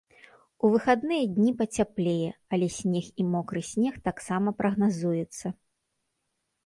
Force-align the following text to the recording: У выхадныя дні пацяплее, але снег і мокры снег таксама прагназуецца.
У 0.67 0.69
выхадныя 0.75 1.25
дні 1.35 1.51
пацяплее, 1.59 2.31
але 2.57 2.67
снег 2.77 3.05
і 3.25 3.29
мокры 3.35 3.61
снег 3.71 3.93
таксама 4.09 4.49
прагназуецца. 4.63 5.47